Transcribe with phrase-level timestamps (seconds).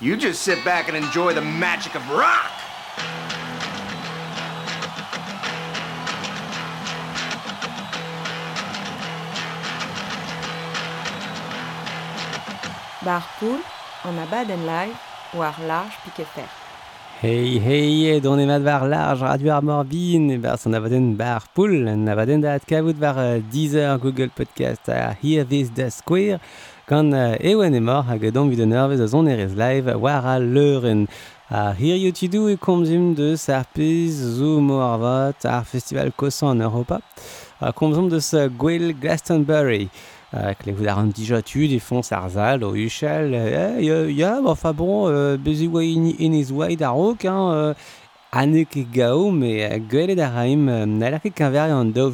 [0.00, 2.50] You just sit back and enjoy the magic of rock.
[13.04, 13.60] Bar poul,
[14.04, 14.98] an abadenn live
[15.32, 16.48] war large piquet fer.
[17.20, 21.86] Hey, hey, don e mat war large radio ar morbin, bar son avaden bar poul,
[21.88, 26.40] en avaden da at kavout war uh, Deezer, Google Podcast, a Hear This The Square,
[26.88, 31.06] gant ewen emor hag edom vid enervez a zon erez live war a leuren.
[31.50, 33.66] A hir yo tidou e komzim de ar
[34.08, 37.00] zo mo ar ar festival kosan en Europa.
[37.60, 39.88] A komzom deus Gwell Glastonbury.
[40.32, 43.32] Klevout ar an dijotud e fons ar zal o uchel.
[43.80, 47.74] Ya, enfin bon, bezi oa enez oa ar ok, hein,
[48.32, 50.66] ane ket gao, me gwelet a raim
[50.98, 52.12] n'alak ket kanver an daou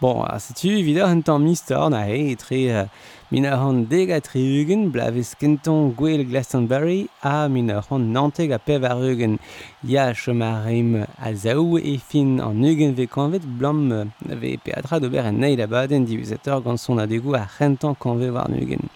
[0.00, 2.90] Bon, setu, vidor un tamm mistor na he, etre...
[3.30, 8.52] Min ar c'hant deg a treugen, blavez kenton gwell Glastonbury, a min ar c'hant nanteg
[8.52, 9.38] a pev ar eugen.
[9.82, 15.40] Ya chomarem a zaou e fin an eugen ve kanvet, blam ve peatra d'ober en
[15.40, 18.90] neil abaden divizator gant son adegou a c'hentan kanve war an eugen.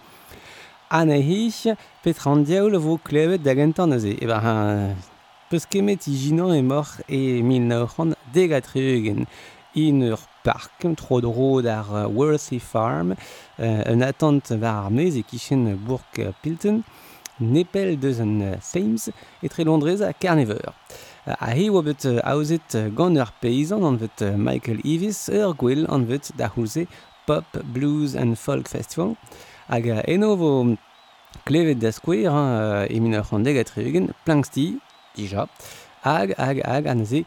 [0.91, 1.65] An eich,
[2.03, 4.13] petra an diaoul vo klevet da gentan aze.
[4.21, 4.55] Eber ha...
[5.49, 7.87] Peus kemet i jinan e mor e min na
[8.31, 9.25] deg a treugen.
[9.73, 10.19] In ur
[10.49, 13.13] park, tro dro d'ar Worthy Farm,
[13.59, 16.81] euh, un attent war ar meuz e kichen bourg Pilton,
[17.39, 19.11] nepel deus an Thames,
[19.43, 20.73] etre Londrez a Carnever.
[21.25, 26.07] A he oa bet aozet gant ur peizan an vet Michael Evis, ur gwell an
[26.09, 26.87] vet da houze
[27.27, 29.13] Pop, Blues and Folk Festival,
[29.69, 30.53] hag eno vo
[31.45, 34.71] klevet da skwer, hein, e min ur c'handeg a treugen, planksti,
[35.13, 35.45] dija,
[36.01, 37.21] hag, hag, hag, an ze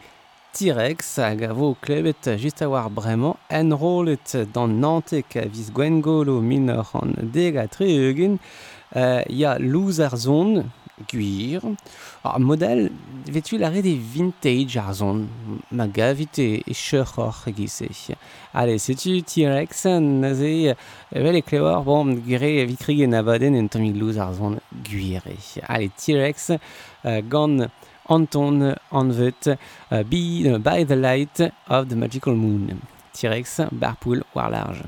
[0.52, 6.40] T-Rex hag a vo klevet just a war bremañ enrolet dan Nantek a viz Gwengolo
[6.42, 8.38] 1903 eugen
[8.94, 10.70] euh, ya louz ar zon
[11.08, 11.62] gwir.
[12.22, 12.90] Ar model
[13.32, 15.26] vetu la red e vintage ar zon.
[15.70, 17.88] Ma gavit e, e cheur or gise
[18.52, 19.86] ale setu T-Rex
[20.20, 20.76] naze
[21.12, 25.24] evel e klewar bon gire vitrig e nabaden en tomig louz ar zon gwir
[25.66, 27.70] ale T-Rex euh, gant
[28.08, 29.58] Anton Anvet,
[29.90, 32.82] uh, be, uh, By the Light of the Magical Moon.
[33.12, 34.82] T-Rex, Barpool, war large.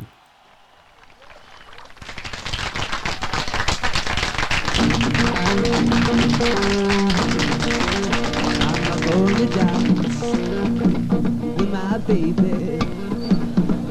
[11.56, 12.78] With my baby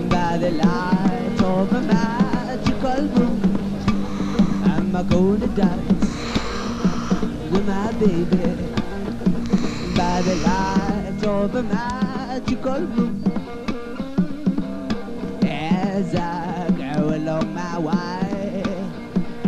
[0.10, 3.42] by the light of a magical moon.
[4.66, 4.92] I'm
[5.40, 6.10] to dance
[7.52, 8.73] with my baby
[10.14, 13.16] by the light of a magical moon.
[15.42, 18.64] As I go along my way,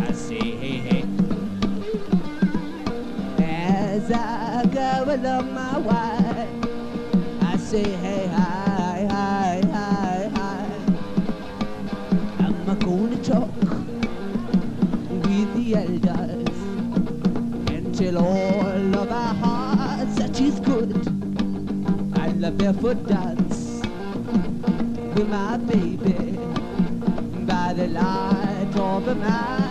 [0.08, 1.04] I say hey hey.
[3.38, 6.48] As I go along my way,
[7.42, 7.86] I say
[22.72, 23.80] barefoot dance
[25.14, 26.36] with my baby
[27.46, 29.65] by the light of a magical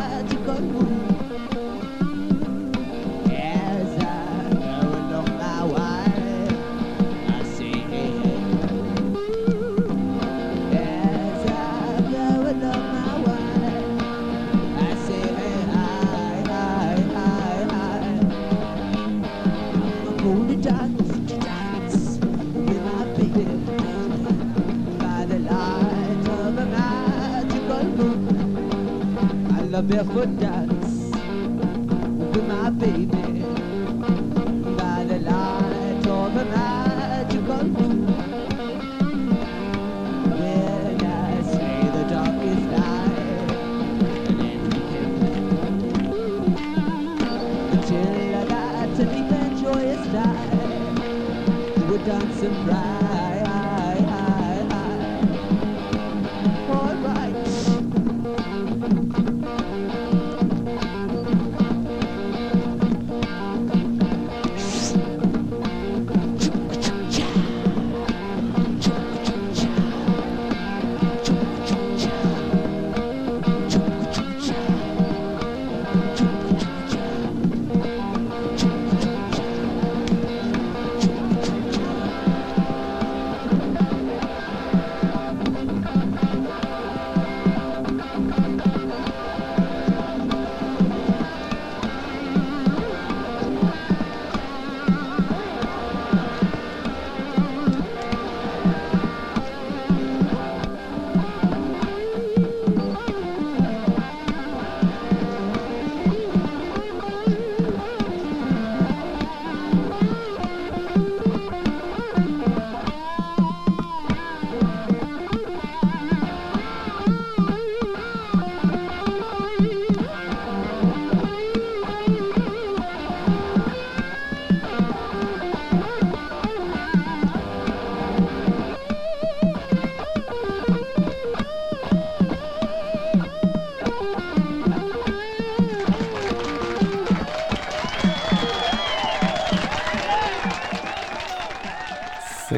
[30.26, 30.65] good.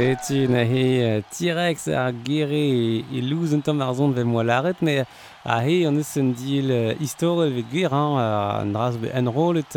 [0.08, 4.82] setu na he T-Rex ar gere e louz un tamm ar zon ve moa laret,
[4.82, 5.04] me
[5.44, 6.70] a he an eus un dil
[7.06, 9.76] istorel vet gwir, an dras be enrolet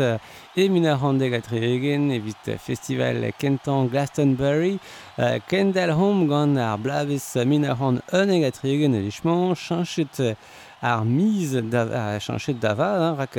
[0.55, 4.79] e min ar handeg a trevegen evit festival kentan Glastonbury,
[5.49, 10.37] kendal home gant ar blavez min ar hand uneg a trevegen e lichman, chanchet
[10.81, 13.35] ar miz da, chanchet dava, rak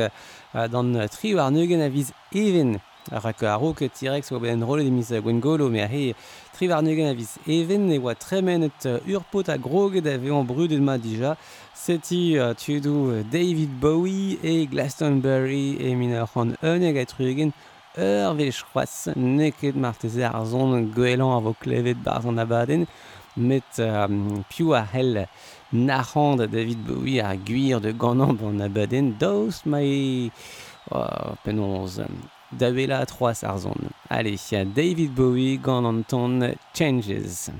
[0.53, 2.81] dan tri war neugen a viz even.
[3.11, 6.15] Rak a roket T-Rex oa ben rolet e miz Gwengolo, me a he
[6.53, 11.37] Trivarnegen a viz even e oa tremenet urpot a groget a vean brudet ma dija.
[11.75, 17.53] Seti uh, du David Bowie e Glastonbury e min ur c'hant euneg a trugen
[17.97, 22.87] ur vez c'hoaz neket marteze ar zon goelan a vo klevet barzan abaden
[23.37, 25.27] met um, piou a hel
[25.73, 30.31] narrand David Bowie ar guir de ganan an abaden daoust mai
[30.91, 32.01] oh, penonz
[32.53, 33.91] da vela troas ar zon.
[34.09, 37.51] Allez, David Bowie an ton Changes.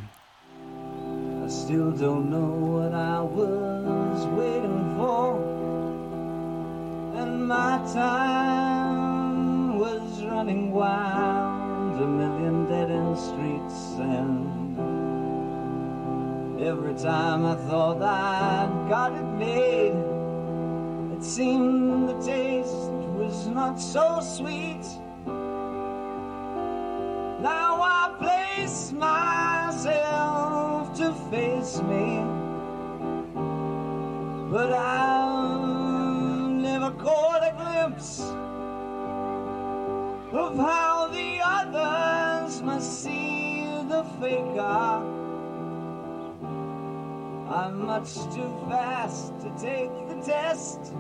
[1.45, 5.39] I still don't know what I was waiting for.
[7.21, 13.97] And my time was running wild, a million dead end streets.
[13.99, 14.79] And
[16.61, 19.97] every time I thought I'd got it made,
[21.17, 24.85] it seemed the taste was not so sweet.
[27.41, 32.25] Now I place myself to face me,
[34.51, 38.21] but I've never caught a glimpse
[40.33, 45.09] of how the others must see the faker.
[47.49, 50.93] I'm much too fast to take the test.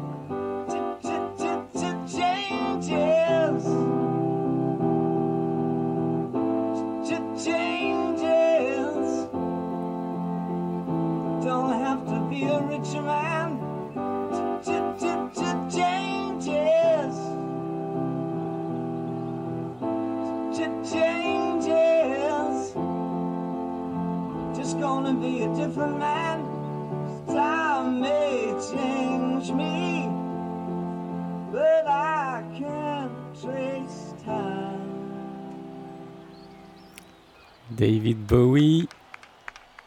[38.12, 38.88] David Bowie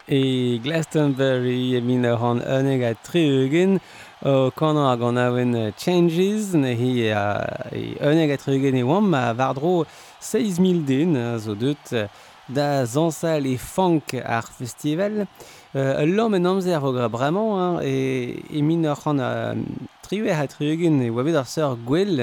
[0.07, 3.80] e Glastonbury e min ur an uneg a treugen
[4.24, 9.10] o kanan a gant aven Changes ne hi a e uneg a treugen e oam
[9.10, 9.86] ma vardro
[10.22, 12.10] 6000 den zo deut
[12.48, 15.27] da zansal e funk ar festival.
[15.75, 19.53] Euh, l'homme en amzer vogra bremañ hein, e, e min ur an a
[20.01, 22.17] triwe a treugen e oa bet ar seur gwell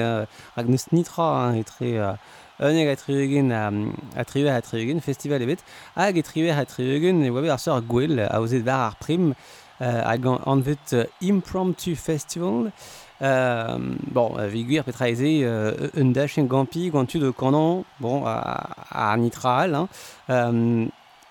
[0.55, 2.17] hag neus nitra hein, e tre
[2.59, 3.71] Enek a triugen a,
[4.15, 5.63] a triuer a triugen, festival ebet,
[5.95, 8.97] hag e triuer a triugen e oa bet ar seur gwell a ozet var ar
[9.01, 9.31] prim
[9.81, 12.71] euh, hag anvet uh, Impromptu Festival.
[13.21, 13.77] Euh,
[14.11, 19.75] bon, viguer petra eze uh, un dachin gampi gantu de kanan, bon, a, a nitral,
[19.75, 19.87] hein,
[20.29, 20.87] euh,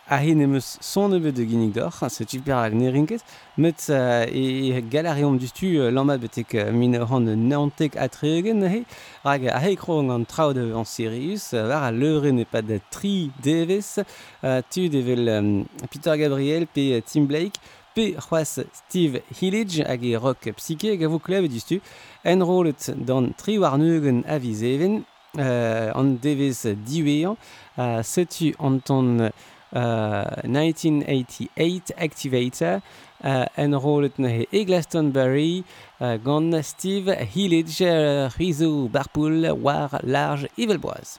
[0.09, 3.23] ahin emeus son ebet de ginnig d'or, se tiper hag ne rinket,
[3.57, 8.83] met uh, e galariom duztu uh, lammat betek uh, min ran naontek atregen, he,
[9.25, 13.31] hag a hei krog an traoud an Sirius, uh, var a leure ne pa tri
[13.43, 14.01] deves,
[14.43, 17.61] uh, tu devel um, Peter Gabriel pe Tim Blake,
[17.95, 21.81] pe c'hoaz Steve Hillage hag e rock psyche hag a vo klev duztu,
[22.25, 25.05] en rolet dan tri warneugen vizeven,
[25.39, 27.39] uh, an devez diwean,
[27.79, 29.19] uh, setu an ton...
[29.21, 29.31] Uh,
[29.73, 32.81] 1988 Activator
[33.25, 35.64] uh, enrollet ne he Glastonbury
[36.00, 41.19] uh, gant Steve Hillage uh, rizo barpoul war large evelboise.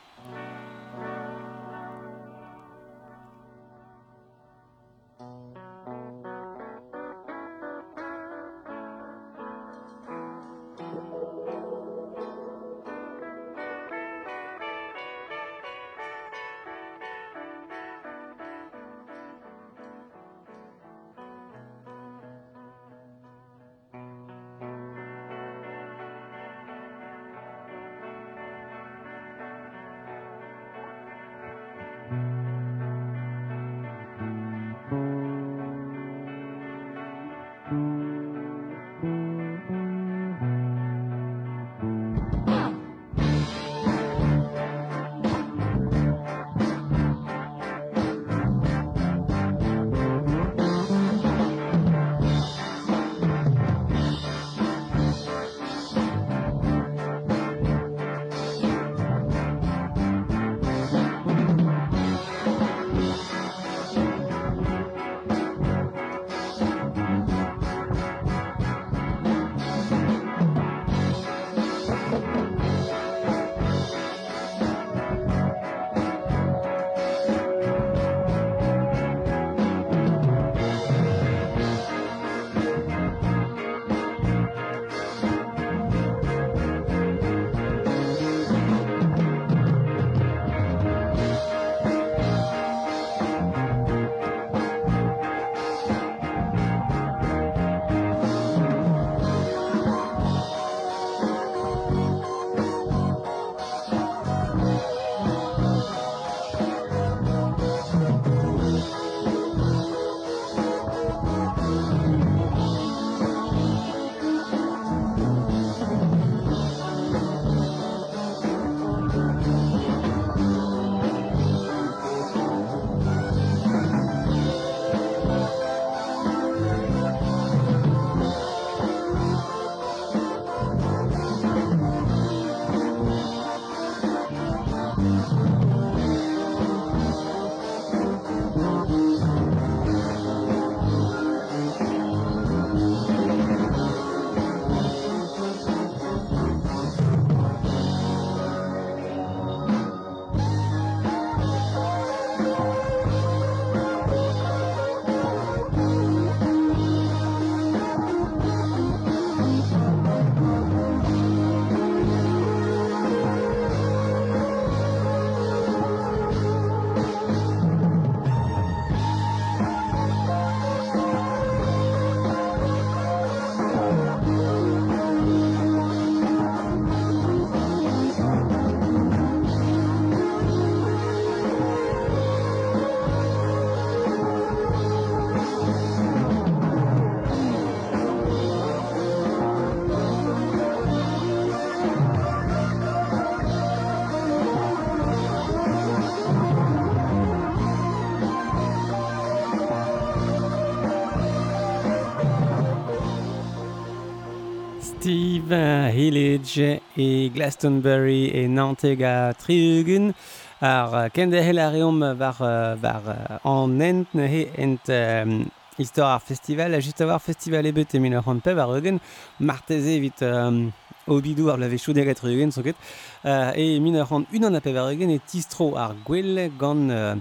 [206.03, 210.13] Village e Glastonbury e Nanteg a Triugun
[210.59, 212.39] ar kende hel a reom var,
[212.83, 215.45] var an ent nehe ent um,
[215.79, 216.73] istor ar festival.
[216.73, 218.99] A just a war festival ebet e min ar pev ar eugen.
[219.39, 220.73] Marteze evit um,
[221.07, 222.75] obidou ar blave choudiag a Triugun so ket
[223.23, 227.15] uh, e min ar unan a pev ar eugen e tistro ar gwell gant uh,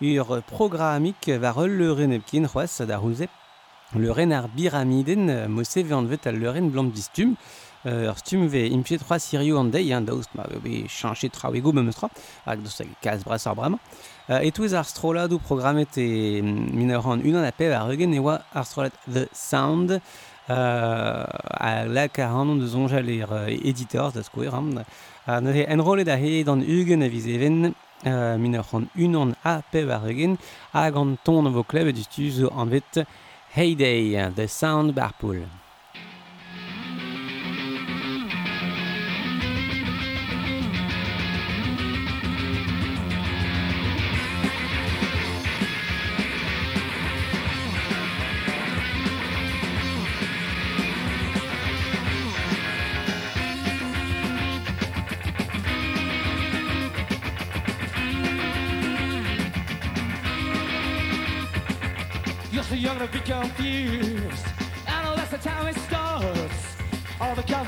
[0.00, 3.28] ur programmik var ul leuren epkin c'hoaz da le
[3.98, 7.34] leuren ar biramiden, mose veant vet al leuren blant bistum.
[7.84, 11.82] ur stum ve impiet 3 sirio an dei, hein, daoust ma be chanchet trawego me
[11.82, 12.10] meustra,
[12.44, 13.78] hag daoust hag kaz bras ar bremañ.
[14.28, 18.20] Uh, etouz ar strolad ou programmet e mineur an unan a pev ar eugen e
[18.20, 19.90] oa ar strolad The Sound,
[20.50, 21.24] euh,
[21.60, 24.52] a lak a hanon de zonjal er uh, editeurs da skouer.
[24.54, 24.84] Hein.
[25.26, 27.74] Uh, ne enrolet a he dan eugen a viz even,
[28.06, 30.36] euh, mineur an unan a pev ar eugen,
[30.72, 33.06] hag an ton vo klev e zo an vet
[33.52, 35.59] Heyday, The Sound Barpool.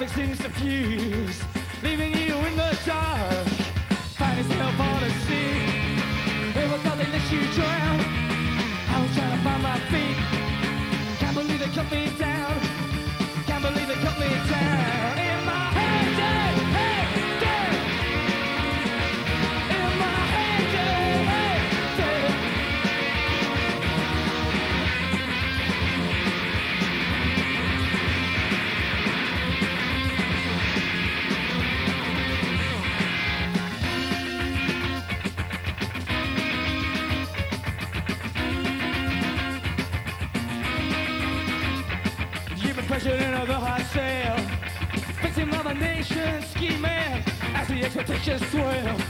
[0.03, 1.43] The seems to fuse,
[1.83, 3.47] leaving you in the dark.
[4.19, 5.53] Find yourself on the sea.
[6.61, 8.01] It was nothing that you drown.
[8.95, 10.17] I was trying to find my feet.
[11.21, 12.42] Can't believe they cut me down.
[47.95, 48.73] Essa textura sua.
[48.75, 49.02] eu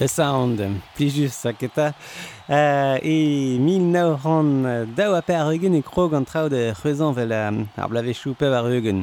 [0.00, 0.60] Le Sound,
[0.94, 1.92] plijus aketa.
[2.48, 7.16] Uh, e mil nao ran dao a per eugen e krog an traoù de c'hwezan
[7.16, 9.02] vel um, ar blavechou pev ar eugen.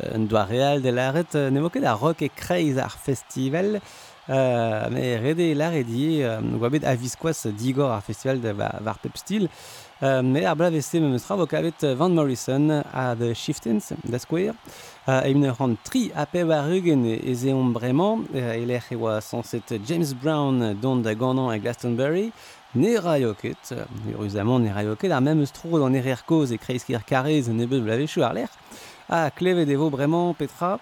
[0.00, 3.76] Uh, un doa real de laret, uh, ne moket a rock e kreiz ar festival,
[3.76, 8.72] uh, me rede e laret die, uh, um, a viskoaz digor ar festival de va,
[8.80, 9.50] var pep stil,
[10.00, 14.54] Me ar blav eze memes tra vokavet Van Morrison a The Shiftins, da Square.
[15.06, 19.68] e Eimne ran tri a pev ar rugen eze on bremañ, eler e oa sanset
[19.86, 22.32] James Brown dont da ganan a Glastonbury,
[22.74, 23.74] ne raioket,
[24.16, 27.84] urusament ne raioket, ar memes tro dan er er koz e kreiskir karez ne beud
[27.84, 28.48] blavechou ar ler,
[29.06, 30.78] a klevet evo bremañ petra,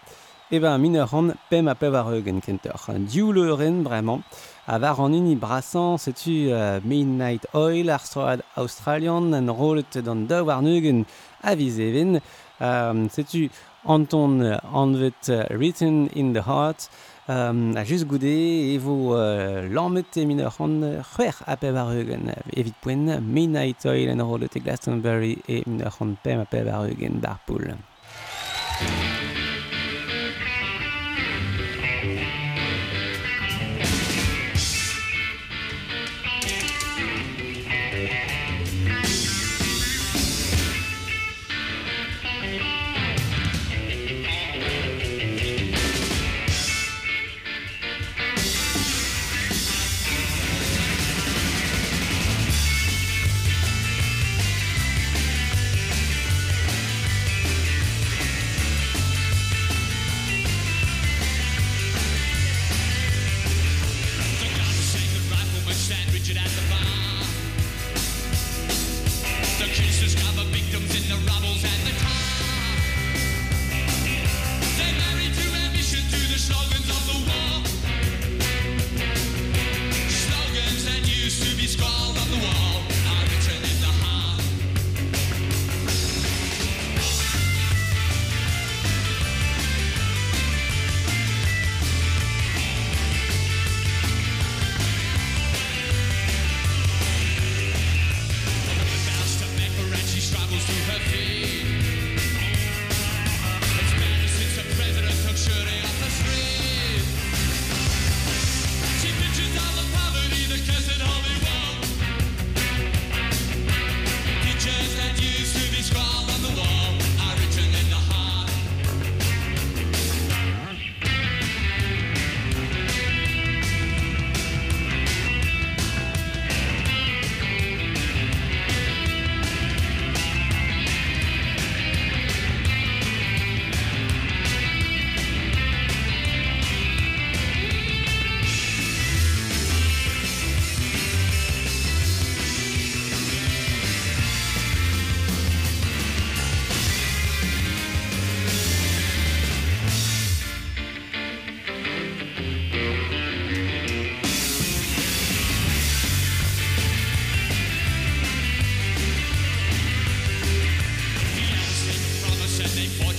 [0.48, 2.78] e ben min ran pem a pev ar rugen kentor.
[3.10, 4.22] Diou le bremañ,
[4.68, 10.26] a var an uni brasan, setu uh, Midnight Oil ar stroad Australian an rolet d'an
[10.28, 11.06] daou ar neugen
[11.42, 12.20] a vizeven.
[12.60, 13.48] Um, setu
[13.86, 16.88] Anton uh, Anvet uh, Written in the Heart
[17.28, 22.28] um, a just goude evo uh, lammet e min ur c'hwer a peb ar eugen
[22.52, 26.88] evit poen Midnight Oil an rolet e Glastonbury e min ur pem a peb ar
[26.88, 27.72] eugen poul.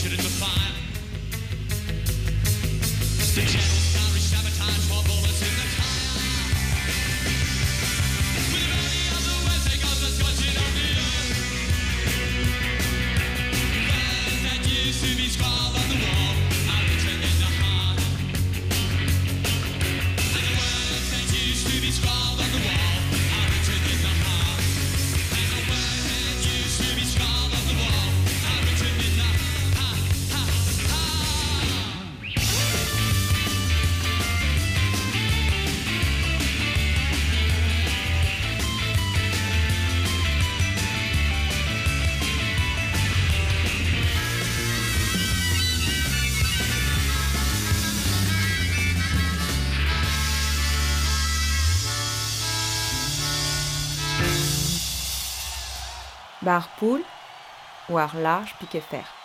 [0.06, 0.74] in the fire
[3.22, 3.79] Stay
[56.50, 57.06] barre poule
[57.90, 59.19] ou large piqué fer.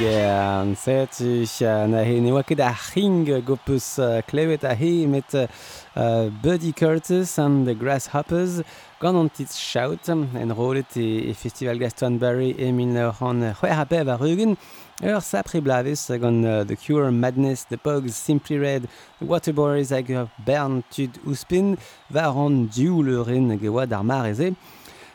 [0.00, 5.50] ya an set na he ne waket a ring go peus klevet a he met
[5.94, 8.62] Buddy Curtis and the Grasshoppers.
[9.00, 13.12] Gant an tit shout en rolet e, e festival Glastonbury e min an
[13.54, 14.56] c'hwer ape a rugen.
[15.02, 20.10] Ur sapre blavis gant uh, The Cure, Madness, The Pogs, Simply Red, The Waterboys hag
[20.10, 21.76] ur bern tud ouspin
[22.10, 24.54] var an diou le ren gewad ar mareze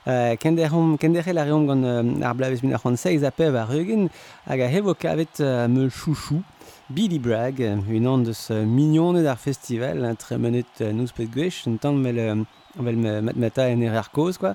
[0.05, 3.31] Uh, kender hom kender la reom gant uh, ar blavez min ar c'hant seiz a
[3.31, 4.09] pev ar eugen
[4.45, 6.43] hag a hevo kavet uh, me chouchou
[6.89, 11.77] Billy Bragg, une an deus mignonet ar festival, hein, tre menet nous pet gwech, un
[11.77, 12.43] tant mel um,
[12.75, 14.53] vel matmata en er ar koz, quoi.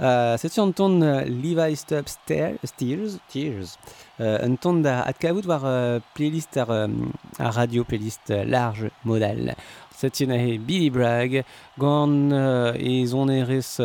[0.00, 3.76] Euh, Setu an ton uh, Levi Stubbs Tears, Tears,
[4.20, 9.54] euh, un ton da atkavout war uh, playlist ar, um, ar radio, playlist large, modal.
[10.00, 11.42] setin ahe Billy Bragg
[11.78, 13.76] gant euh, e zon erez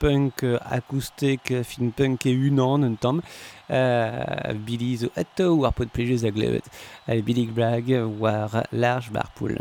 [0.00, 3.22] punk uh, fin punk e unan un tamm
[3.70, 6.66] euh, Billy zo eto war pot plejez a glevet
[7.08, 9.56] uh, Billy Bragg war large barpoul.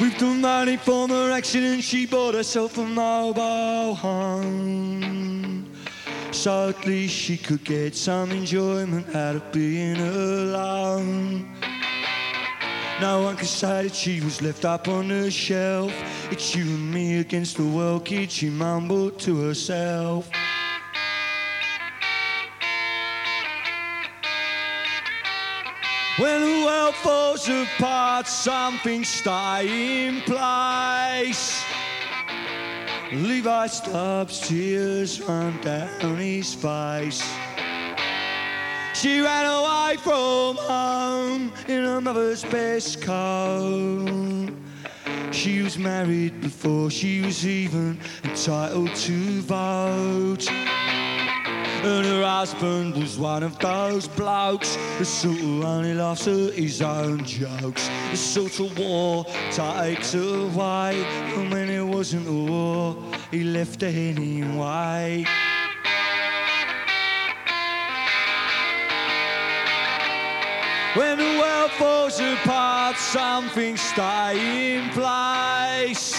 [0.00, 1.84] We've done money for her accident.
[1.84, 5.59] She bought herself a mobile home.
[6.32, 11.48] So at least she could get some enjoyment out of being alone.
[13.00, 15.92] No one could say that she was left up on the shelf.
[16.30, 20.30] It's you and me against the world, kid, she mumbled to herself.
[26.18, 31.64] When the world falls apart, something stay in place.
[33.12, 37.20] Levi Stubbs' tears run down his face.
[38.94, 44.50] She ran away from home in her mother's best coat.
[45.32, 50.48] She was married before she was even entitled to vote.
[51.82, 56.82] And her husband was one of those blokes that sort of only laughs at his
[56.82, 57.88] own jokes.
[58.10, 61.02] The sort of war takes away.
[61.48, 65.22] When it wasn't a he left it anyway.
[70.94, 76.16] When the world falls apart, something stay in place.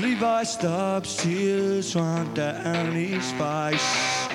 [0.00, 4.28] Levi Stubbs' tears run down his face.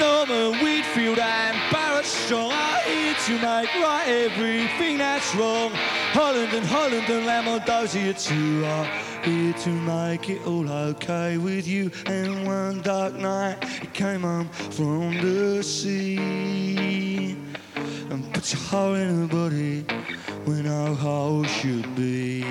[0.00, 5.72] Norman Whitfield and Barrett Strong are here to make right everything that's wrong.
[6.12, 8.84] Holland and Holland and Lamont Dozier too are
[9.24, 11.90] here to make it all okay with you.
[12.04, 17.34] And one dark night, it came home from the sea
[18.10, 19.86] and put your heart in her body
[20.44, 22.42] when our hole should be.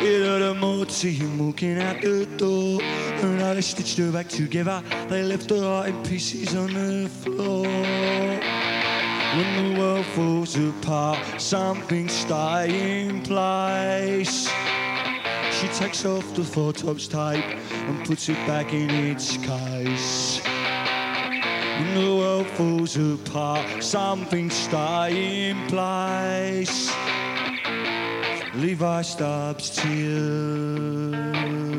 [0.00, 2.82] It had a to see him walking out the door.
[2.82, 7.08] And how they stitched her back together, they left her heart in pieces on the
[7.08, 8.77] floor.
[9.36, 14.48] When the world falls apart, something stay in place.
[15.52, 20.40] She takes off the four tops tape and puts it back in its case.
[21.78, 26.90] When the world falls apart, something stay in place.
[28.54, 31.77] Levi stops tears.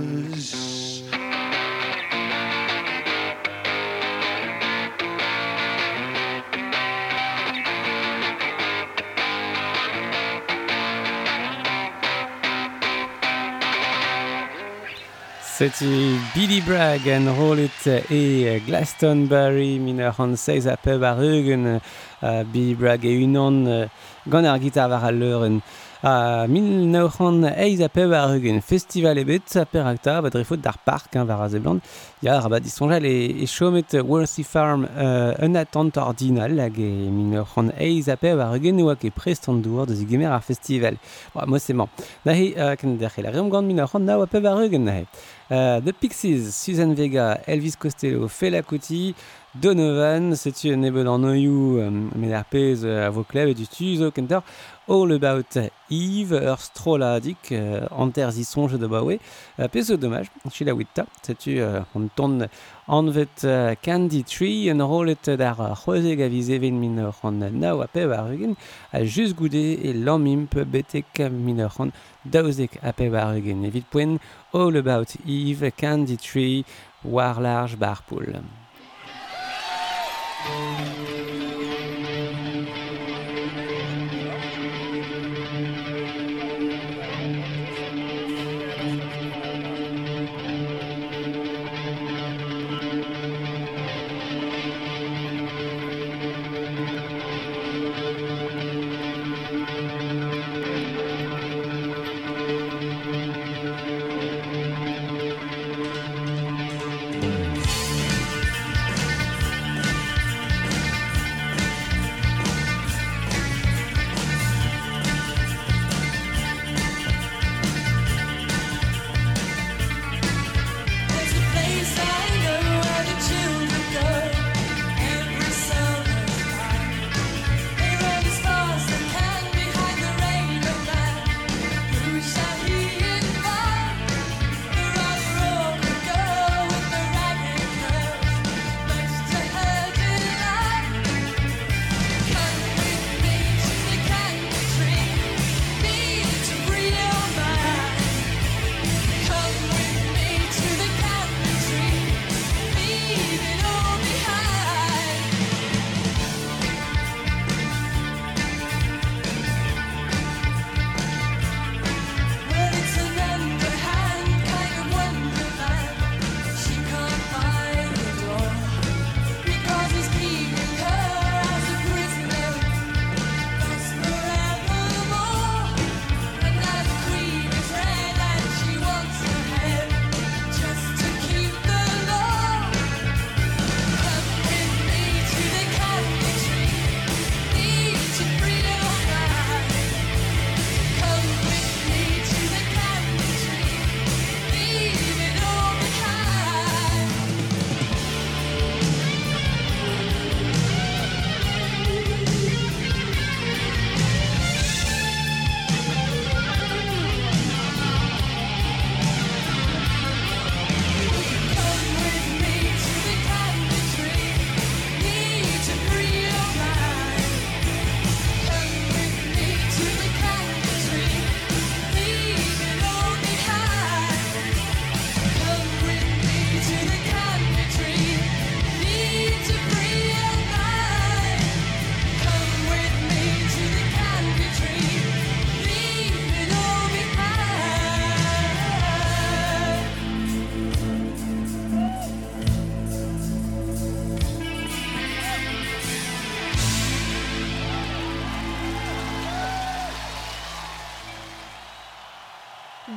[15.59, 21.65] Setu Billy Bragg en rolet e Glastonbury min ur an seiz a peb ar eugen
[21.67, 23.89] uh, Billy Bragg e unan uh,
[24.31, 25.59] gant ar gitar war al leuren.
[26.01, 30.61] Uh, min neuran eiz a peb ar eugen festival ebet a per akta bat refot
[30.63, 31.83] d'ar park hein, var a zeblant
[32.23, 36.87] ya ar bat disonjal e, e chomet Worthy Farm uh, un attente ordinal hag e
[37.11, 40.95] min neuran eiz a peb ar eugen oa ket prestant douar deus gemer ar festival.
[41.35, 41.91] Bon, moi c'est man.
[42.23, 45.03] Nahe, uh, ken derc'he la reom gant min neuran nao a peb ar eugen nahe.
[45.51, 49.15] Euh, The Pixies, Susan Vega, Elvis Costello, Fela Kuti,
[49.55, 54.39] Donovan, c'est Nebel en Noyou, euh, Medarpez, Avoclev euh, et du Tuzo Kenter.
[54.89, 59.19] All About Eve, ur stroladik, euh, anter zi sonje da bawe,
[59.59, 62.47] euh, pe zo dommage, chila witta, setu euh, an ton
[62.87, 68.31] anvet uh, Candy Tree, en rolet d'ar c'hoze gavize min minor an nao ape war
[68.31, 68.55] eugen,
[68.91, 71.91] a just goude e lammimp betek minor an
[72.25, 73.63] daozek ape war eugen.
[73.65, 74.17] Evit poen
[74.53, 76.65] All About Eve, Candy Tree,
[77.03, 78.41] war large bar poul.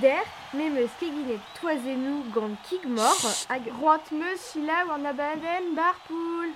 [0.00, 3.16] Der, memeus keginet toazenu gant kigmor
[3.48, 3.66] hag...
[3.80, 6.48] Roant meus sila war na bar poul.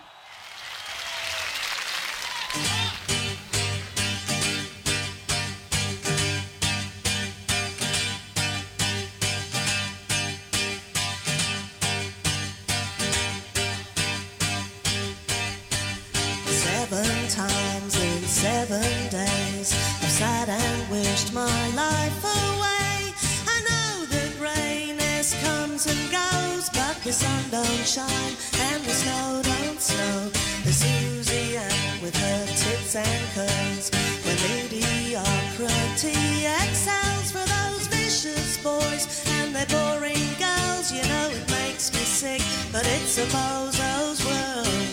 [27.67, 30.31] And the snow don't snow.
[30.65, 33.91] The Susie Ann with her tits and curls,
[34.25, 36.15] when mediocrity
[36.63, 39.05] excels for those vicious boys
[39.39, 40.93] and their boring girls.
[40.93, 44.87] You know it makes me sick, but it's a bozo's world.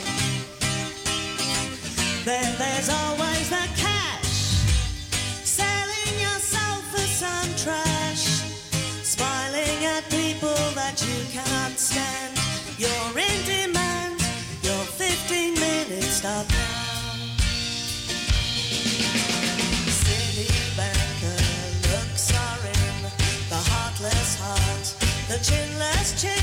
[2.25, 3.32] Then there's always
[25.33, 26.42] The chin last chin.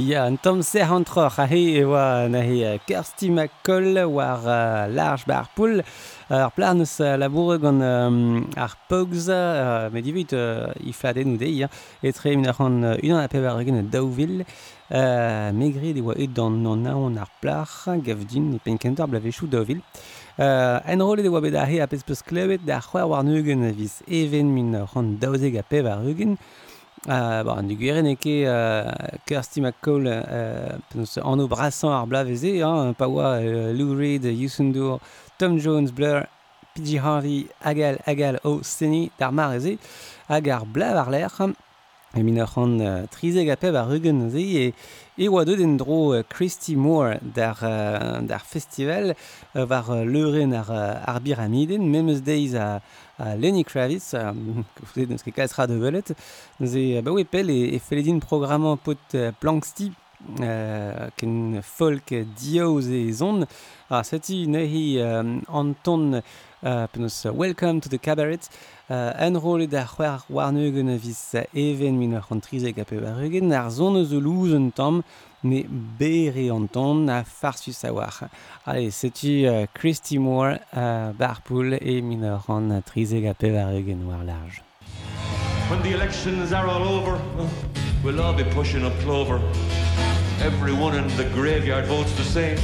[0.00, 3.44] Ya, un tom ser an troch a he e oa na he kersti ma
[4.06, 5.82] war uh, large bar poul.
[6.30, 11.36] Ar plan eus labour gant um, ar pogs uh, met divit uh, i fladen ou
[11.36, 16.32] dei e min ar an unan a pevar gen daouvil uh, megre de oa et
[16.32, 17.68] dan non a on ar plar
[18.00, 19.82] gav din e pen kentar blavechou daouvil
[20.38, 23.70] en rolle de oa bet a he a pez peus klevet da c'hoar war neugen
[23.72, 26.38] vis even min ran daozeg a pevar eugen
[27.08, 32.58] Uh, bon, du guérin e ke uh, Kirsty McCall uh, an o brassant ar blaveze,
[32.60, 35.00] hein, pa oa uh, Lou Reed, Yusundur,
[35.38, 36.26] Tom Jones, Blur,
[36.74, 36.98] P.G.
[36.98, 39.78] Harvey, Agal, Agal, O, Seni, d'ar mareze,
[40.28, 41.40] hag ar blav ar lec'h,
[42.12, 44.72] e min ur c'hant uh, trizeg a peb ar rugen ze, e,
[45.16, 50.02] e oa deud en dro uh, Christy Moore d'ar, uh, d'ar festival, uh, var uh,
[50.04, 50.68] leuren ar,
[51.08, 52.82] ar biramiden, memes deiz a,
[53.40, 54.14] Lenny Kravitz,
[54.76, 56.14] kouftet neus ket kalz ra de welet,
[56.60, 59.90] neuze, ba oe pel e, e feledin programmañ pot planksti,
[60.38, 63.46] Uh, ken folk dioz e zon.
[63.88, 66.20] A seti nehi um, Anton
[66.62, 68.48] uh, penos uh, Welcome to the Cabaret
[68.90, 74.12] uh, enrole da c'hwer warneugen vis even min ar c'hantrize gap e ar zon eus
[74.12, 75.02] louzen tam
[75.42, 78.24] mais Berrianton à Farsusawar.
[78.66, 84.62] Allez, c'est-tu uh, Christy Moore, uh, Barpool et Minoran, euh, Trizegape, Varug et Noir Large?
[85.70, 87.18] When the elections are all over,
[88.02, 89.40] we'll all be pushing up clover.
[90.42, 92.56] Everyone in the graveyard votes the same.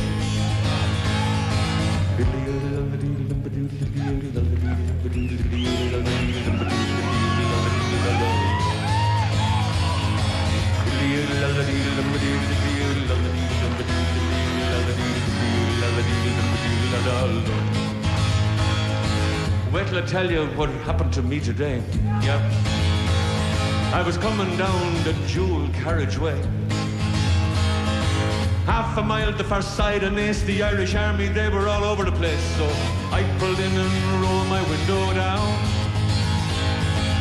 [19.95, 21.83] I tell you what happened to me today.
[22.23, 22.41] Yeah.
[23.95, 26.37] I was coming down the jewel carriageway.
[28.67, 31.85] Half a mile to the far side and this, the Irish army, they were all
[31.85, 32.43] over the place.
[32.57, 32.67] So
[33.13, 35.47] I pulled in and rolled my window down.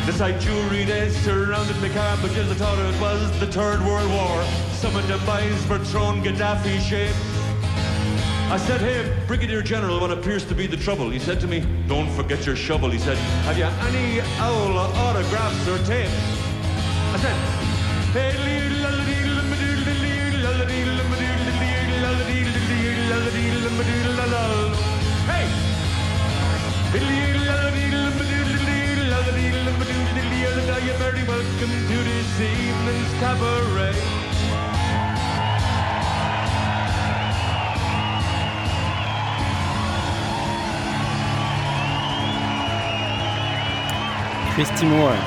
[0.06, 3.80] The sight jewelry, they surrounded my car, but just I thought it was the Third
[3.82, 4.44] World War.
[4.74, 7.35] Some of the boys were throwing Gaddafi shape.
[8.48, 11.10] I said, hey, Brigadier General, what appears to be the trouble?
[11.10, 12.92] He said to me, don't forget your shovel.
[12.92, 16.14] He said, have you any owl autographs or tapes?
[17.12, 17.36] I said,
[18.14, 18.86] hey, hey!
[30.86, 32.66] You're very welcome to the sea.
[33.16, 34.25] Christy
[44.58, 45.18] Moore.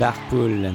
[0.00, 0.72] Barpool.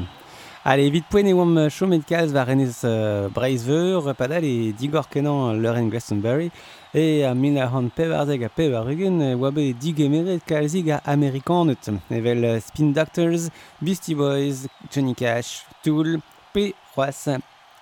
[0.64, 5.58] Allez, evit poen e oam chomet kalz va renez uh, breizveur, padal e digor kenan
[5.58, 6.52] leur Glastonbury,
[6.94, 12.62] e a min a han pevarzeg a pevarugen e oa bet kalzig a amerikanet, evel
[12.62, 13.50] Spin Doctors,
[13.82, 16.22] Beastie Boys, Johnny Cash, Tool,
[16.54, 16.76] P.
[16.96, 17.28] Roas,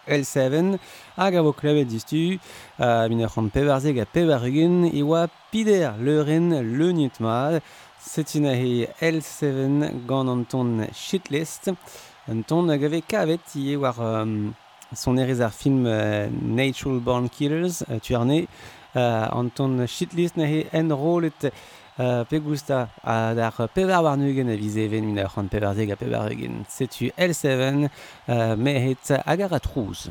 [0.08, 0.78] L7
[1.18, 2.40] hag a vo klevet distu
[2.80, 7.60] a min ar c'hant pevarzeg a pevarugen e oa pider leuren leunet ma,
[8.00, 11.76] Setina he L7 gant an ton shitlist.
[12.28, 14.56] An ton a gave kavet ie war um,
[14.94, 18.48] son erez ar film uh, Natural Born Killers, uh, tu arne.
[18.96, 21.50] Uh, an ton shitlist na he en rolet
[21.98, 25.92] uh, pegusta uh, dar pevar war nugen a vize even min ar an pevar deg
[25.92, 26.66] a pevar eugen.
[26.70, 30.10] Setu L7 uh, mehet agar a trouz.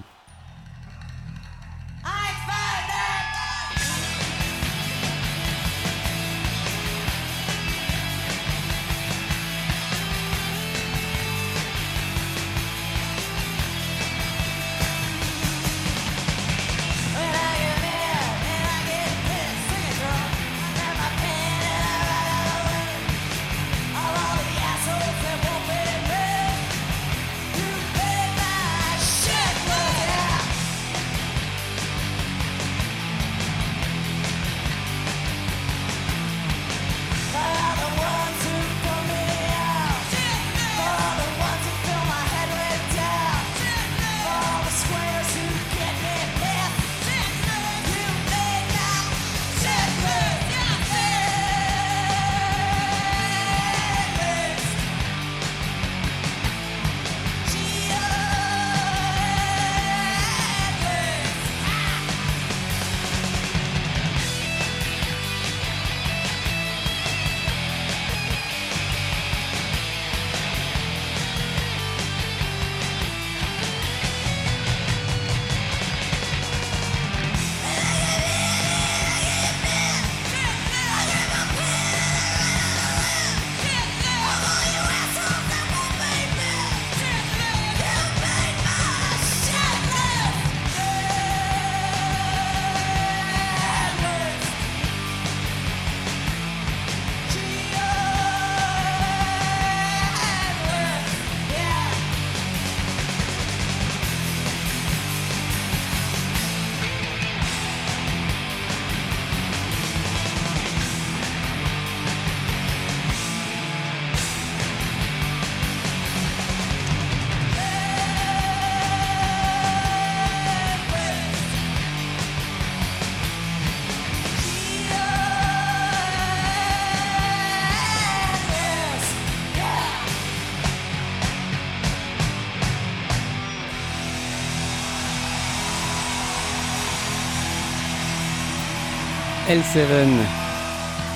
[139.46, 140.10] L7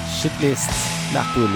[0.06, 0.70] shitlist
[1.10, 1.54] d'ar poul.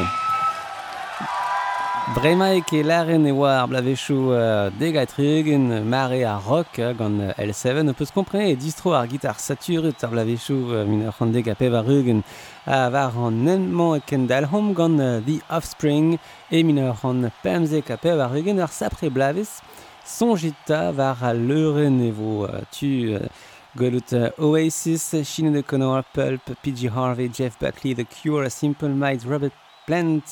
[2.16, 7.94] Bremaik e laren e oa ar blavechou uh, degat regen mare a rock gant L7
[7.94, 11.78] peus komprene e distro ar gitar saturet ar blavechou uh, min ur deg a pev
[11.78, 12.24] a regen
[12.66, 16.18] a var an enman ken dalhom gant uh, The Offspring
[16.50, 19.60] e min ur an pemzek a pev a regen ar sapre blavez
[20.04, 23.28] sonjita var a leuren e vo uh, tu uh,
[23.76, 26.88] Gwelout uh, Oasis, Chino de Connor, Pulp, P.G.
[26.88, 29.52] Harvey, Jeff Buckley, The Cure, Simple Minds, Robert
[29.86, 30.22] Plant,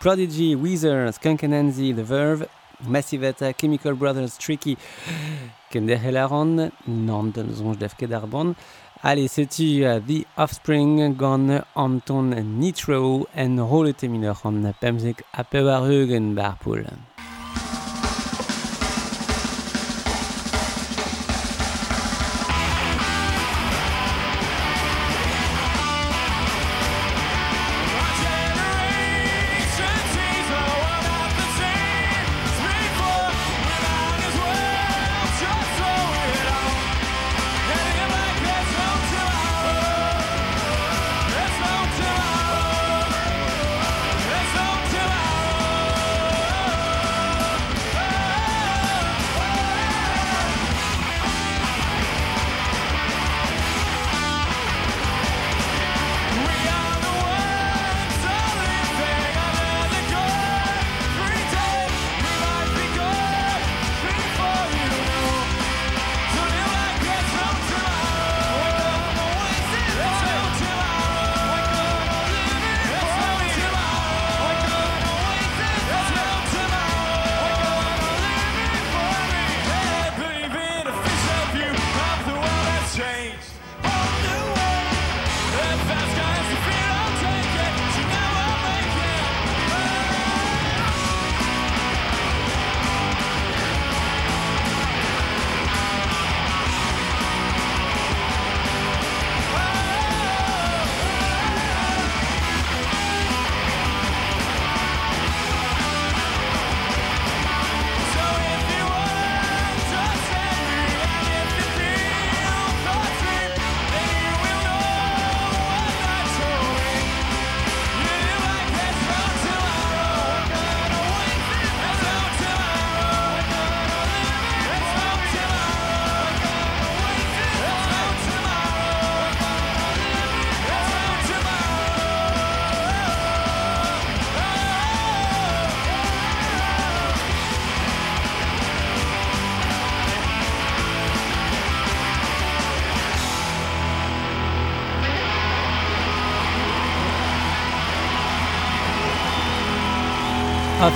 [0.00, 2.48] Prodigy, Weezer, Skunk Anansi, The Verve,
[2.88, 4.78] Massive Attack, Chemical Brothers, Tricky,
[5.70, 8.54] Kender Helaron, Nand, Zonj Defke Darban,
[9.02, 15.84] Allez, c'était uh, The Offspring gant Anton Nitro en rolet emineur an pemzek a pevar
[15.84, 16.34] eugen.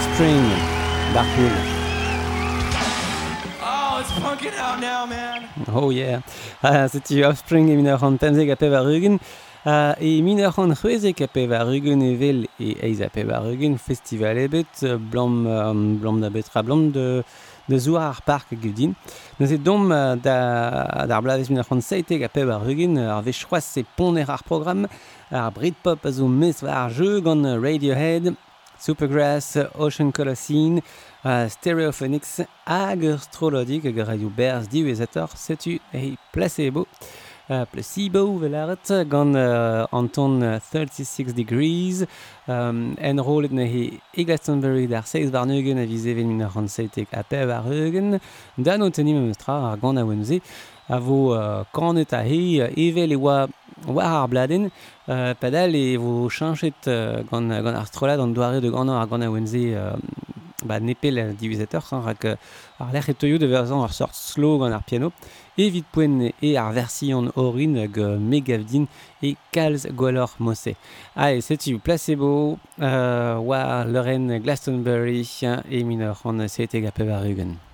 [0.00, 0.48] String,
[1.12, 1.28] Dark
[3.60, 5.48] Oh, it's punking out now, man.
[5.68, 6.22] Oh, yeah.
[6.62, 9.20] Uh, Setu Offspring e minor an pemzeg a pev ar rugen.
[9.64, 13.44] Uh, e minor an c'hwezeg a pev ar rugen evel e eiz a pev ar
[13.44, 17.22] rugen festival ebet Bet, blam, um, blam da betra blam de
[17.68, 18.96] de zoar ar park gudin.
[19.38, 23.22] Neuze dom da, da d'Ar blavez Mineur ar c'hant seiteg a peb ar rugin ar
[23.22, 24.88] vez c'hoaz se poner ar programme
[25.30, 28.34] ar Britpop a zo mes war ar jeu gant Radiohead
[28.80, 30.82] Supergrass, Ocean Colossine,
[31.24, 36.86] uh, Stereophonics hag ur strolodik hag radio berz diwezator setu e placebo.
[37.50, 42.06] Uh, placebo velaret gant uh, Anton uh, 36 Degrees
[42.46, 46.44] um, en rolet ne he e Glastonbury d'ar 6 war neugen a vize ven min
[46.46, 48.20] ar ransetek a pev ar eugen
[48.56, 50.38] da no tenim eus ar gant a wenze
[50.90, 53.48] a vo uh, kanet a he evel e oa
[53.86, 58.60] war ar bladen uh, padal e vo chanchet uh, gant, gant ar strolad an doare
[58.60, 59.96] de gant ar gant a wenze uh,
[60.64, 62.24] ba nepel a divizateur hein, rak
[62.80, 65.12] ar lec'h e teuio de verzan ar sort slow gant ar piano.
[65.56, 68.88] Evit poen e ar versian orin hag megavdin
[69.22, 70.74] e kalz gwalor mose.
[71.14, 75.24] Ha e setu placebo uh, war Lauren Glastonbury
[75.70, 77.69] e minor an sete gape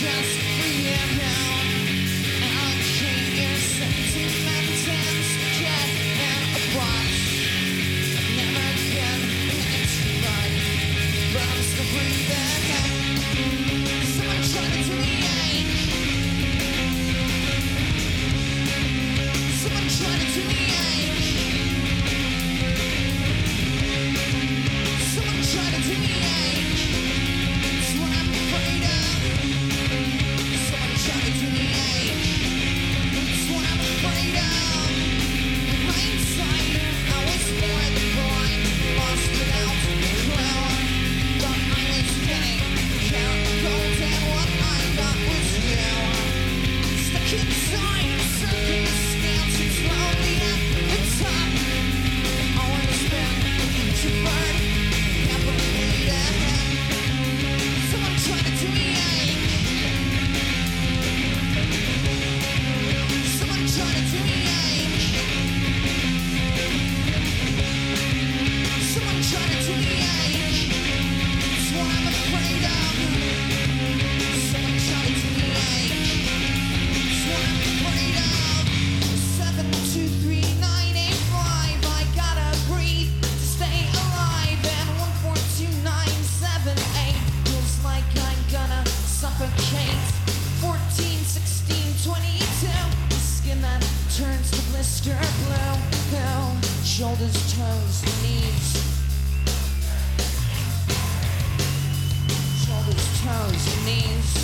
[0.00, 1.49] just for you now.
[103.64, 104.39] Japanese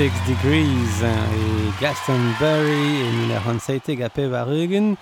[0.00, 4.96] 36 Degrees e Glastonbury e min ur c'hant saiteg a pev ar eugen.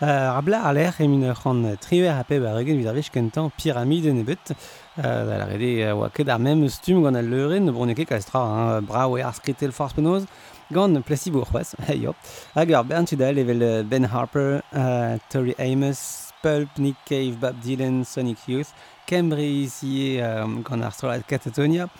[0.00, 2.88] Uh, ar bla ar lec'h e min ur an triver a pev ar eugen vid
[2.88, 4.54] ar vech kentan pyramide ne bet.
[4.96, 8.08] Uh, da la rede oa ket ar mem stum gant al leuren ne brone ket
[8.08, 10.24] kastra brao e ar skritel force penoz
[10.72, 11.74] gant plasibo c'hoaz,
[12.04, 12.16] yo.
[12.54, 18.02] Hag ur bern tudal evel Ben Harper, uh, Tori Amos, Pulp, Nick Cave, Bob Dylan,
[18.06, 18.72] Sonic Youth,
[19.06, 21.90] Cambry, ici, um, gant ar strolad Catatonia,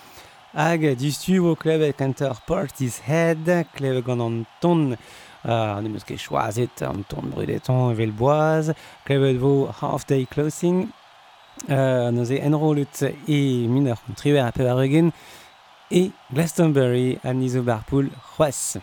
[0.59, 3.47] hag distuvo klevet kant ur partis head,
[3.77, 4.97] klevet gant an ton
[5.49, 8.73] Uh, ne meus ket choazet an ton brudetan evel boaz,
[9.07, 10.89] klevet vo half-day closing,
[11.71, 13.39] uh, neuze enrolet e
[13.71, 15.13] minor kontriver a pevar eugen,
[15.95, 18.81] e Glastonbury an izo barpoul c'hoaz.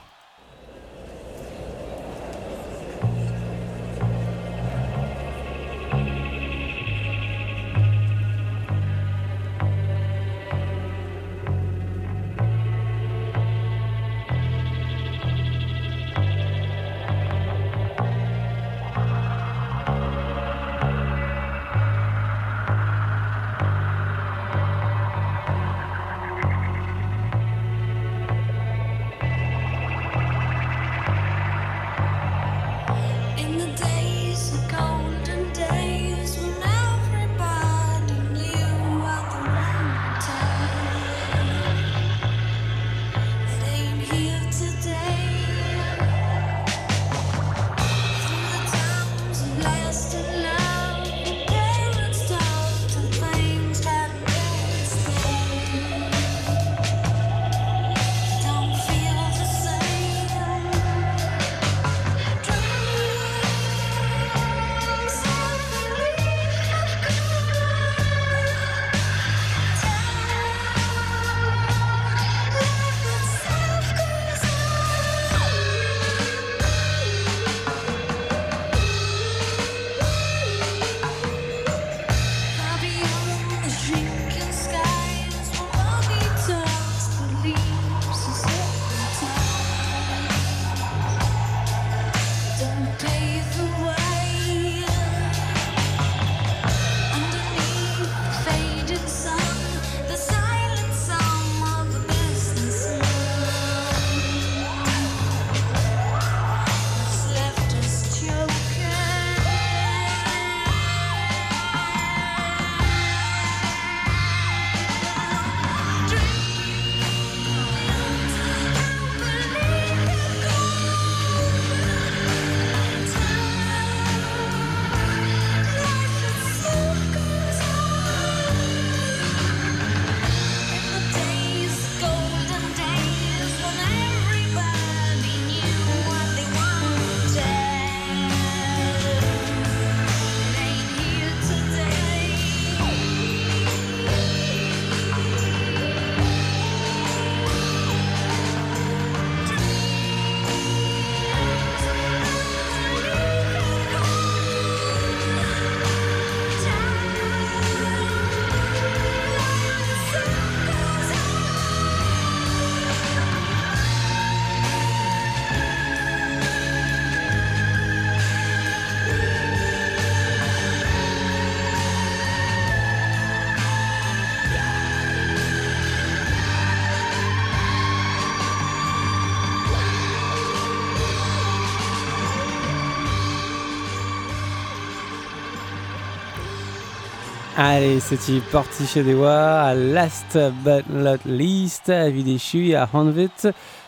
[187.67, 193.47] Allez, setu portiche chez des a last but not least, a videchu a hanvet,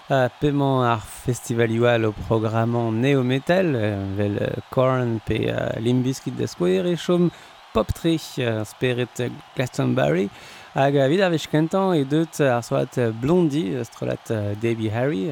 [0.09, 3.77] a paiement ar festival Iwal o programmant neo-metal,
[4.17, 4.39] vel
[4.71, 7.29] Korn pe uh, Limbiskit da Square e chom
[7.75, 9.21] pop tre uh, speret
[9.53, 10.25] Glastonbury,
[10.73, 15.29] hag a vid ar vech kentan e deut ar soat strolat uh, Debbie Harry,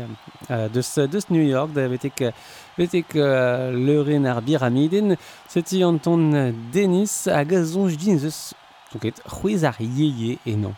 [0.70, 2.30] deus, deus New York, da vetek
[2.78, 5.16] betek uh, leuren ar biramiden,
[5.48, 8.54] seti an ton Denis hag a zonj din zeus,
[8.92, 10.76] donket, c'hwez ar yeye enan.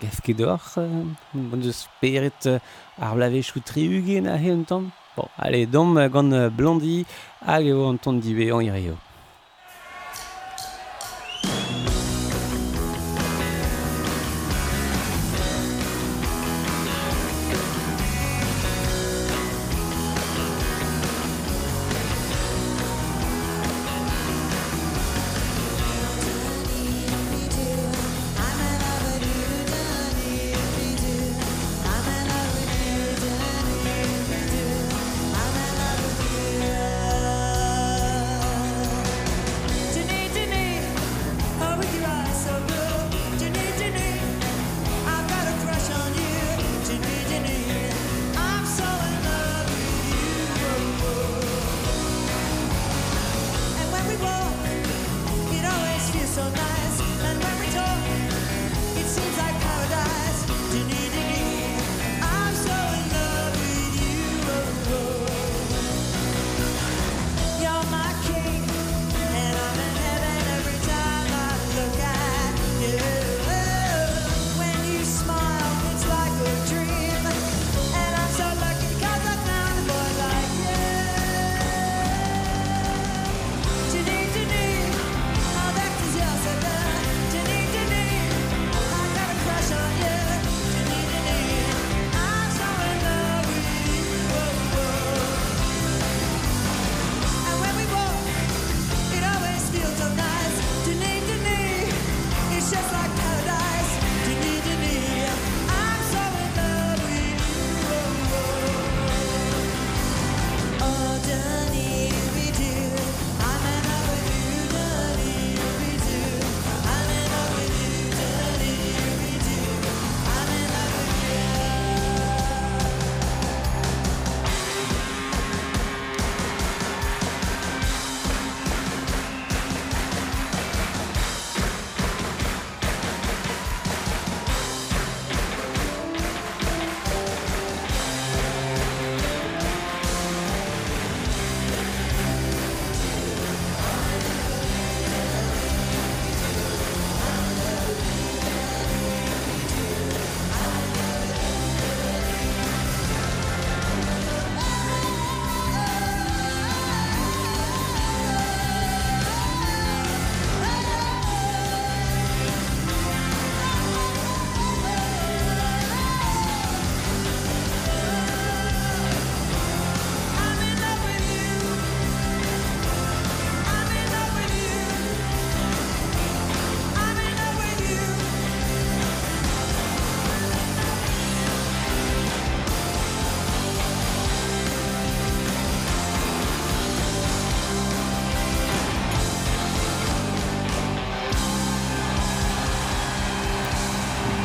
[0.00, 2.58] Gaf ket d'or, euh, bon zeus peret uh,
[2.98, 4.90] ar blavech ou triugen a he an ton.
[5.16, 7.02] Bon, allez, dom gant blandi
[7.44, 8.96] hag eo an ton dibean ireo.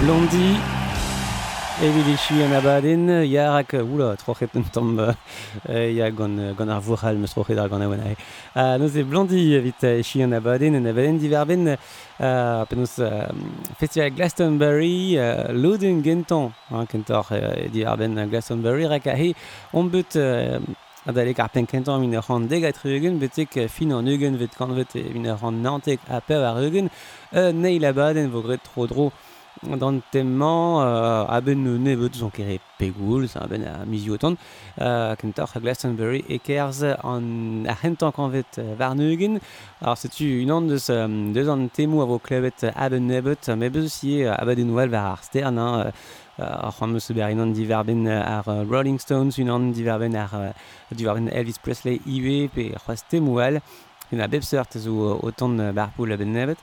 [0.07, 0.55] Blondie,
[1.83, 5.01] Evit echu an abadenn, yarak, oula, trochet un tamm,
[5.67, 8.13] ya gant, gant ar vourhal, meus trochet ar gant a oanai.
[8.55, 13.27] Uh, noz e blandi evit echu an abadenn, an abadenn diverben, uh, penaos uh,
[13.77, 19.33] festival Glastonbury, uh, loden gentan, hein, kentor uh, diverben Glastonbury, rak a he,
[19.73, 20.15] on bet...
[20.15, 20.61] Uh,
[21.07, 24.91] Adalek ar penkentan min ur c'hant deg a treugen, betek fin an eugen vet kanvet
[24.99, 26.89] e min ur c'hant nantek a pev ar eugen,
[27.31, 29.05] euh, neil abadenn, vogret tro dro,
[29.63, 34.35] D'an temman euh, a-benn nebeut zon kere pegoul, zan a-benn a mizio etan,
[34.79, 39.39] euh, kentor a Glastonbury e kerz an a hentan kanvet varneugen.
[39.81, 43.97] Alors, setu unan deus, um, deus an temou a vo klevet a-benn nebeut, me beus
[43.97, 45.91] si a-benn nouel var ar stern, hein,
[46.37, 50.53] ar c'hoant meus ober unan diverben ar Rolling Stones, unan diverben ar
[50.93, 53.61] diverben Elvis Presley iwe, pe c'hoaz temoual.
[54.11, 56.57] ma bep seurt zo otan bar poul a ben nebet.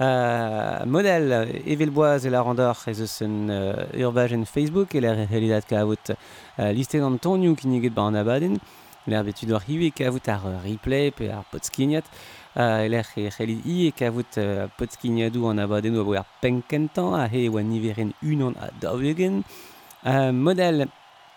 [0.00, 1.32] Euh, model
[1.66, 5.80] evel boaz e la randor ez eus un uh, urvajen Facebook e la realidat ka
[5.80, 8.58] avot uh, listet an tonioù kinyeget ba an abaden.
[9.06, 12.04] L'er betu d'or hiwe ka avot ar replay pe ar potskignat.
[12.54, 16.28] Uh, e l'er e c'hellit i e ka avot uh, potskignadou an abaden oa ar
[16.42, 19.44] penkentan a he oa niveren unan a davegen.
[20.04, 20.86] Uh, model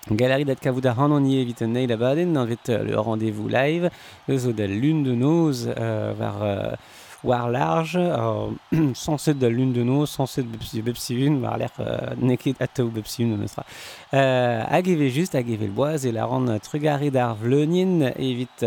[0.09, 3.89] Galerie dat kavout ar an an evit an eil abaden, an vet le rendez-vous live,
[4.37, 6.41] zo da lune de noz euh, var...
[6.41, 6.75] Euh,
[7.23, 8.49] war large euh,
[8.95, 13.23] sanset da lun de noz, sanset bepsi bepsi un war l'air euh, neket atau bepsi
[13.23, 13.65] un nostra
[14.13, 18.65] euh, hag eve just hag eve boaz e la ran trugare d'ar vleunin evit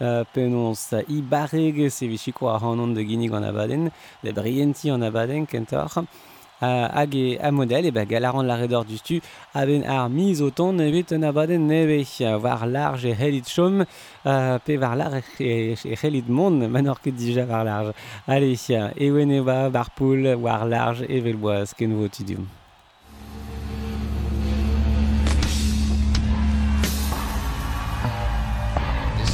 [0.00, 3.90] euh, penons i barreg se vichiko ar hanon de ginig an abaden
[4.22, 6.04] le brienti an abaden kentor
[6.62, 9.20] Hag a model, e ba galaran la redor du stu,
[9.52, 12.06] a ben ar miz o ton evit un abaden neve,
[12.40, 17.16] war large e helit chom, uh, pe war large e, e helit mon, manor ket
[17.16, 17.92] dija war large.
[18.28, 22.46] Allez, e oen e ba bar poul, war large e vel boaz, ken vo tidium.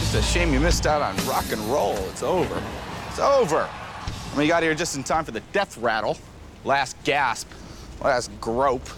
[0.00, 1.98] It's a shame you missed out on rock and roll.
[2.08, 2.62] It's over.
[3.10, 3.68] It's over.
[3.68, 6.16] I mean, you got here just in time for the death rattle.
[6.68, 7.48] Last gasp.
[8.04, 8.90] Last grope.